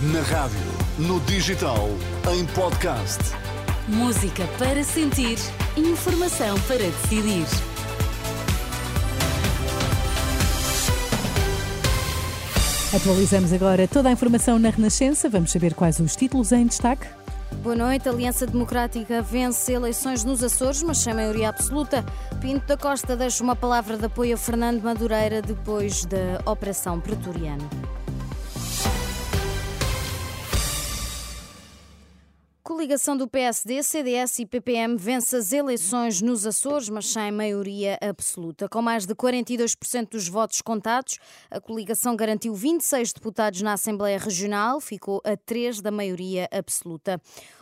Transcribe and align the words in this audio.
Na 0.00 0.20
rádio, 0.20 0.60
no 0.96 1.18
digital, 1.22 1.88
em 2.32 2.46
podcast. 2.54 3.18
Música 3.88 4.46
para 4.56 4.84
sentir, 4.84 5.36
informação 5.76 6.56
para 6.68 6.78
decidir. 6.78 7.44
Atualizamos 12.94 13.52
agora 13.52 13.88
toda 13.88 14.08
a 14.08 14.12
informação 14.12 14.56
na 14.56 14.70
Renascença. 14.70 15.28
Vamos 15.28 15.50
saber 15.50 15.74
quais 15.74 15.98
os 15.98 16.14
títulos 16.14 16.52
em 16.52 16.64
destaque. 16.64 17.08
Boa 17.64 17.74
noite. 17.74 18.08
A 18.08 18.12
Aliança 18.12 18.46
Democrática 18.46 19.20
vence 19.20 19.72
eleições 19.72 20.22
nos 20.22 20.44
Açores, 20.44 20.80
mas 20.80 20.98
sem 20.98 21.12
maioria 21.12 21.48
absoluta. 21.48 22.04
Pinto 22.40 22.64
da 22.68 22.76
Costa 22.76 23.16
deixa 23.16 23.42
uma 23.42 23.56
palavra 23.56 23.98
de 23.98 24.04
apoio 24.04 24.36
a 24.36 24.38
Fernando 24.38 24.80
Madureira 24.80 25.42
depois 25.42 26.04
da 26.04 26.40
Operação 26.48 27.00
Pretoriano. 27.00 27.68
Coligação 32.68 33.16
do 33.16 33.26
PSD, 33.26 33.82
CDS 33.82 34.40
e 34.40 34.44
PPM 34.44 34.94
vence 34.94 35.34
as 35.34 35.52
eleições 35.52 36.20
nos 36.20 36.44
Açores, 36.44 36.90
mas 36.90 37.06
sem 37.06 37.32
maioria 37.32 37.96
absoluta. 37.98 38.68
Com 38.68 38.82
mais 38.82 39.06
de 39.06 39.14
42% 39.14 40.10
dos 40.10 40.28
votos 40.28 40.60
contados, 40.60 41.18
a 41.50 41.62
coligação 41.62 42.14
garantiu 42.14 42.54
26 42.54 43.14
deputados 43.14 43.62
na 43.62 43.72
Assembleia 43.72 44.18
Regional, 44.18 44.82
ficou 44.82 45.22
a 45.24 45.34
3 45.34 45.80
da 45.80 45.90
maioria 45.90 46.46
absoluta. 46.52 47.18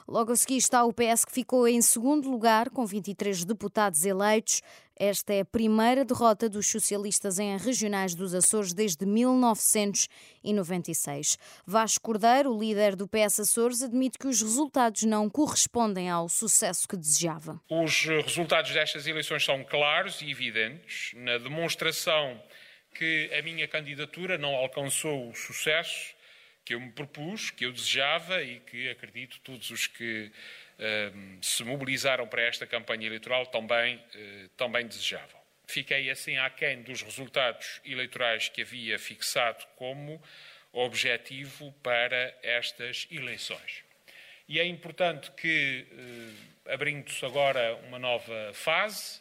Logo 0.08 0.30
a 0.30 0.36
seguir 0.36 0.58
está 0.58 0.84
o 0.84 0.92
PS, 0.92 1.24
que 1.24 1.32
ficou 1.32 1.66
em 1.66 1.82
segundo 1.82 2.30
lugar, 2.30 2.70
com 2.70 2.86
23 2.86 3.44
deputados 3.44 4.04
eleitos. 4.04 4.62
Esta 4.96 5.34
é 5.34 5.40
a 5.40 5.44
primeira 5.44 6.04
derrota 6.04 6.48
dos 6.48 6.68
socialistas 6.68 7.40
em 7.40 7.58
regionais 7.58 8.14
dos 8.14 8.32
Açores 8.32 8.72
desde 8.72 9.04
1996. 9.04 11.36
Vasco 11.66 12.04
Cordeiro, 12.04 12.56
líder 12.56 12.94
do 12.94 13.08
PS 13.08 13.40
Açores, 13.40 13.82
admite 13.82 14.16
que 14.16 14.28
os 14.28 14.40
resultados 14.40 15.02
não 15.02 15.28
correspondem 15.28 16.08
ao 16.08 16.28
sucesso 16.28 16.86
que 16.86 16.96
desejava. 16.96 17.60
Os 17.68 18.04
resultados 18.04 18.72
destas 18.72 19.08
eleições 19.08 19.44
são 19.44 19.64
claros 19.64 20.22
e 20.22 20.30
evidentes 20.30 21.10
na 21.16 21.36
demonstração 21.36 22.40
que 22.94 23.28
a 23.36 23.42
minha 23.42 23.66
candidatura 23.66 24.38
não 24.38 24.54
alcançou 24.54 25.30
o 25.30 25.34
sucesso 25.34 26.14
que 26.66 26.74
eu 26.74 26.80
me 26.80 26.90
propus, 26.90 27.48
que 27.48 27.64
eu 27.64 27.70
desejava 27.70 28.42
e 28.42 28.58
que 28.58 28.90
acredito 28.90 29.38
todos 29.44 29.70
os 29.70 29.86
que 29.86 30.32
uh, 30.78 31.38
se 31.40 31.62
mobilizaram 31.62 32.26
para 32.26 32.42
esta 32.42 32.66
campanha 32.66 33.06
eleitoral 33.06 33.46
também, 33.46 33.94
uh, 33.94 34.48
também 34.56 34.84
desejavam. 34.84 35.40
Fiquei 35.68 36.10
assim 36.10 36.36
aquém 36.36 36.82
dos 36.82 37.02
resultados 37.02 37.80
eleitorais 37.84 38.48
que 38.48 38.62
havia 38.62 38.98
fixado 38.98 39.64
como 39.76 40.20
objetivo 40.72 41.72
para 41.84 42.36
estas 42.42 43.06
eleições. 43.12 43.84
E 44.48 44.58
é 44.58 44.64
importante 44.64 45.30
que, 45.32 45.86
uh, 45.92 46.72
abrindo-se 46.72 47.24
agora 47.24 47.76
uma 47.86 47.98
nova 48.00 48.50
fase, 48.52 49.20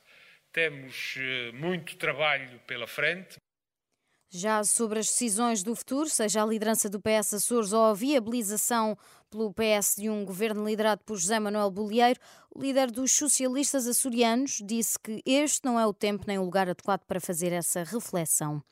temos 0.51 1.15
muito 1.53 1.97
trabalho 1.97 2.59
pela 2.65 2.87
frente. 2.87 3.37
Já 4.29 4.63
sobre 4.63 4.99
as 4.99 5.07
decisões 5.07 5.63
do 5.63 5.75
futuro, 5.75 6.09
seja 6.09 6.43
a 6.43 6.45
liderança 6.45 6.89
do 6.89 6.99
PS 6.99 7.35
Açores 7.35 7.71
ou 7.71 7.85
a 7.85 7.93
viabilização 7.93 8.97
pelo 9.29 9.53
PS 9.53 9.95
de 9.97 10.09
um 10.09 10.25
governo 10.25 10.65
liderado 10.65 11.03
por 11.05 11.17
José 11.17 11.39
Manuel 11.39 11.69
Bolieiro, 11.69 12.19
o 12.53 12.61
líder 12.61 12.89
dos 12.89 13.11
socialistas 13.11 13.87
açorianos 13.87 14.61
disse 14.63 14.97
que 14.99 15.21
este 15.25 15.65
não 15.65 15.79
é 15.79 15.85
o 15.85 15.93
tempo 15.93 16.23
nem 16.27 16.39
o 16.39 16.43
lugar 16.43 16.69
adequado 16.69 17.01
para 17.01 17.19
fazer 17.19 17.51
essa 17.51 17.83
reflexão. 17.83 18.63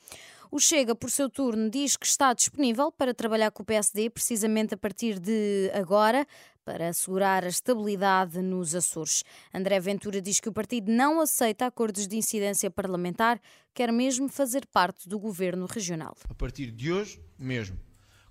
O 0.56 0.60
Chega, 0.60 0.94
por 0.94 1.10
seu 1.10 1.32
turno, 1.32 1.68
diz 1.68 1.98
que 1.98 2.06
está 2.06 2.32
disponível 2.32 2.92
para 2.92 3.12
trabalhar 3.12 3.50
com 3.50 3.64
o 3.64 3.66
PSD 3.66 4.08
precisamente 4.12 4.76
a 4.76 4.78
partir 4.78 5.18
de 5.18 5.72
agora, 5.74 6.28
para 6.64 6.90
assegurar 6.90 7.44
a 7.44 7.48
estabilidade 7.48 8.40
nos 8.40 8.76
Açores. 8.76 9.24
André 9.52 9.80
Ventura 9.80 10.22
diz 10.22 10.40
que 10.40 10.48
o 10.48 10.54
partido 10.54 10.92
não 10.92 11.20
aceita 11.20 11.66
acordos 11.66 12.08
de 12.08 12.18
incidência 12.18 12.70
parlamentar, 12.70 13.42
quer 13.74 13.92
mesmo 13.92 14.30
fazer 14.30 14.68
parte 14.68 15.10
do 15.10 15.18
governo 15.18 15.66
regional. 15.66 16.16
A 16.30 16.36
partir 16.36 16.70
de 16.70 16.94
hoje 16.94 17.20
mesmo, 17.36 17.80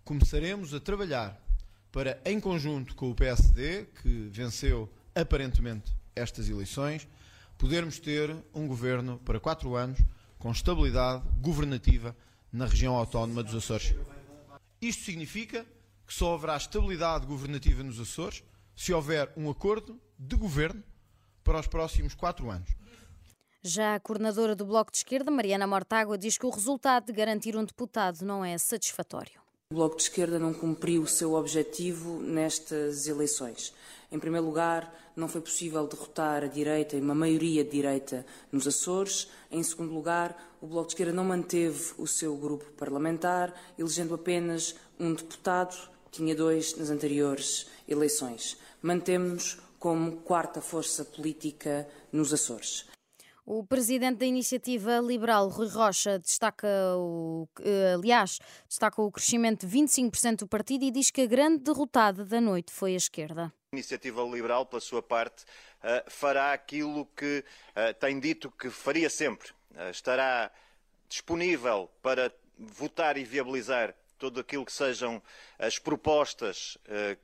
começaremos 0.04 0.72
a 0.72 0.78
trabalhar 0.78 1.44
para, 1.90 2.22
em 2.24 2.38
conjunto 2.38 2.94
com 2.94 3.10
o 3.10 3.16
PSD, 3.16 3.86
que 4.00 4.28
venceu 4.30 4.88
aparentemente 5.12 5.92
estas 6.14 6.48
eleições, 6.48 7.08
podermos 7.58 7.98
ter 7.98 8.32
um 8.54 8.68
governo 8.68 9.18
para 9.24 9.40
quatro 9.40 9.74
anos 9.74 9.98
com 10.42 10.50
estabilidade 10.50 11.22
governativa 11.40 12.16
na 12.52 12.66
região 12.66 12.96
autónoma 12.96 13.44
dos 13.44 13.54
Açores. 13.54 13.94
Isto 14.80 15.04
significa 15.04 15.64
que 16.04 16.12
só 16.12 16.34
haverá 16.34 16.56
estabilidade 16.56 17.26
governativa 17.26 17.80
nos 17.84 18.00
Açores 18.00 18.42
se 18.74 18.92
houver 18.92 19.32
um 19.36 19.48
acordo 19.48 20.00
de 20.18 20.34
governo 20.34 20.82
para 21.44 21.60
os 21.60 21.68
próximos 21.68 22.16
quatro 22.16 22.50
anos. 22.50 22.68
Já 23.62 23.94
a 23.94 24.00
coordenadora 24.00 24.56
do 24.56 24.66
Bloco 24.66 24.90
de 24.90 24.98
Esquerda, 24.98 25.30
Mariana 25.30 25.64
Mortágua, 25.64 26.18
diz 26.18 26.36
que 26.36 26.44
o 26.44 26.50
resultado 26.50 27.06
de 27.06 27.12
garantir 27.12 27.56
um 27.56 27.64
deputado 27.64 28.22
não 28.22 28.44
é 28.44 28.58
satisfatório. 28.58 29.40
O 29.72 29.74
Bloco 29.74 29.96
de 29.96 30.02
Esquerda 30.02 30.38
não 30.38 30.52
cumpriu 30.52 31.00
o 31.00 31.06
seu 31.06 31.32
objetivo 31.32 32.20
nestas 32.20 33.06
eleições. 33.06 33.72
Em 34.12 34.18
primeiro 34.18 34.44
lugar, 34.44 34.94
não 35.16 35.28
foi 35.28 35.40
possível 35.40 35.86
derrotar 35.86 36.44
a 36.44 36.46
direita 36.46 36.94
e 36.94 37.00
uma 37.00 37.14
maioria 37.14 37.64
de 37.64 37.70
direita 37.70 38.26
nos 38.52 38.66
Açores. 38.66 39.28
Em 39.50 39.62
segundo 39.62 39.94
lugar, 39.94 40.36
o 40.60 40.66
Bloco 40.66 40.88
de 40.88 40.92
Esquerda 40.92 41.14
não 41.14 41.24
manteve 41.24 41.94
o 41.96 42.06
seu 42.06 42.36
grupo 42.36 42.66
parlamentar, 42.72 43.58
elegendo 43.78 44.14
apenas 44.14 44.74
um 45.00 45.14
deputado, 45.14 45.74
tinha 46.10 46.36
dois 46.36 46.76
nas 46.76 46.90
anteriores 46.90 47.66
eleições. 47.88 48.58
Mantemos-nos 48.82 49.56
como 49.78 50.18
quarta 50.18 50.60
força 50.60 51.02
política 51.02 51.88
nos 52.12 52.30
Açores. 52.30 52.84
O 53.44 53.66
presidente 53.66 54.18
da 54.18 54.26
Iniciativa 54.26 55.00
Liberal, 55.00 55.48
Rui 55.48 55.66
Rocha, 55.66 56.16
destaca 56.16 56.68
o, 56.96 57.48
eh, 57.60 57.94
aliás, 57.94 58.38
destaca 58.68 59.02
o 59.02 59.10
crescimento 59.10 59.66
de 59.66 59.76
25% 59.76 60.40
do 60.40 60.46
partido 60.46 60.84
e 60.84 60.92
diz 60.92 61.10
que 61.10 61.22
a 61.22 61.26
grande 61.26 61.58
derrotada 61.58 62.24
da 62.24 62.40
noite 62.40 62.72
foi 62.72 62.94
a 62.94 62.96
esquerda. 62.96 63.52
A 63.72 63.76
Iniciativa 63.76 64.22
Liberal, 64.22 64.64
pela 64.64 64.80
sua 64.80 65.02
parte, 65.02 65.44
eh, 65.82 66.04
fará 66.06 66.52
aquilo 66.52 67.04
que 67.16 67.44
eh, 67.74 67.92
tem 67.94 68.20
dito 68.20 68.48
que 68.48 68.70
faria 68.70 69.10
sempre. 69.10 69.50
Estará 69.90 70.52
disponível 71.08 71.90
para 72.00 72.32
votar 72.56 73.16
e 73.16 73.24
viabilizar 73.24 73.92
tudo 74.18 74.38
aquilo 74.38 74.64
que 74.64 74.72
sejam 74.72 75.20
as 75.58 75.78
propostas 75.78 76.76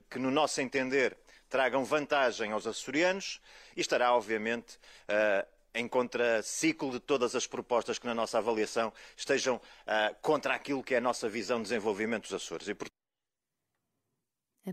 que, 0.08 0.18
no 0.18 0.30
nosso 0.30 0.58
entender, 0.62 1.14
tragam 1.50 1.84
vantagem 1.84 2.52
aos 2.52 2.66
açorianos 2.66 3.38
e 3.76 3.82
estará, 3.82 4.14
obviamente, 4.14 4.78
em 5.78 5.88
contraciclo 5.88 6.90
de 6.90 7.00
todas 7.00 7.34
as 7.34 7.46
propostas 7.46 7.98
que, 7.98 8.06
na 8.06 8.14
nossa 8.14 8.36
avaliação, 8.38 8.92
estejam 9.16 9.56
uh, 9.56 9.60
contra 10.20 10.54
aquilo 10.54 10.82
que 10.82 10.94
é 10.94 10.98
a 10.98 11.00
nossa 11.00 11.26
visão 11.28 11.56
de 11.58 11.64
desenvolvimento 11.64 12.24
dos 12.24 12.34
Açores. 12.34 12.68
E, 12.68 12.74
por... 12.74 12.88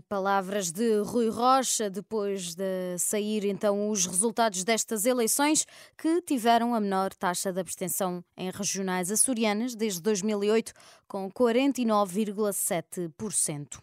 Palavras 0.08 0.70
de 0.70 1.00
Rui 1.00 1.30
Rocha, 1.30 1.88
depois 1.88 2.54
de 2.54 2.98
sair 2.98 3.46
então 3.46 3.88
os 3.88 4.04
resultados 4.04 4.62
destas 4.62 5.06
eleições, 5.06 5.66
que 5.96 6.20
tiveram 6.20 6.74
a 6.74 6.80
menor 6.80 7.14
taxa 7.14 7.50
de 7.50 7.58
abstenção 7.58 8.22
em 8.36 8.50
regionais 8.50 9.10
açorianas 9.10 9.74
desde 9.74 10.02
2008, 10.02 10.74
com 11.08 11.30
49,7%. 11.30 13.80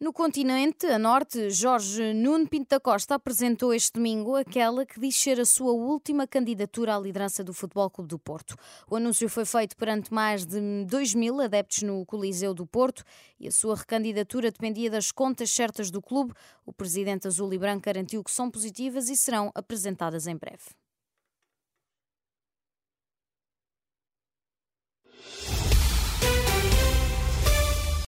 No 0.00 0.12
continente, 0.12 0.86
a 0.86 0.96
norte, 0.96 1.50
Jorge 1.50 2.14
Nuno 2.14 2.46
Pinto 2.46 2.68
da 2.68 2.78
Costa 2.78 3.16
apresentou 3.16 3.74
este 3.74 3.94
domingo 3.94 4.36
aquela 4.36 4.86
que 4.86 5.00
diz 5.00 5.16
ser 5.16 5.40
a 5.40 5.44
sua 5.44 5.72
última 5.72 6.24
candidatura 6.24 6.94
à 6.94 7.00
liderança 7.00 7.42
do 7.42 7.52
Futebol 7.52 7.90
Clube 7.90 8.08
do 8.08 8.16
Porto. 8.16 8.54
O 8.88 8.94
anúncio 8.94 9.28
foi 9.28 9.44
feito 9.44 9.76
perante 9.76 10.14
mais 10.14 10.46
de 10.46 10.84
2 10.84 11.14
mil 11.14 11.40
adeptos 11.40 11.82
no 11.82 12.06
Coliseu 12.06 12.54
do 12.54 12.64
Porto 12.64 13.02
e 13.40 13.48
a 13.48 13.50
sua 13.50 13.74
recandidatura 13.74 14.52
dependia 14.52 14.88
das 14.88 15.10
contas 15.10 15.50
certas 15.50 15.90
do 15.90 16.00
clube. 16.00 16.32
O 16.64 16.72
presidente 16.72 17.26
azul 17.26 17.52
e 17.52 17.58
branco 17.58 17.82
garantiu 17.82 18.22
que 18.22 18.30
são 18.30 18.48
positivas 18.48 19.08
e 19.08 19.16
serão 19.16 19.50
apresentadas 19.52 20.28
em 20.28 20.36
breve. 20.36 20.62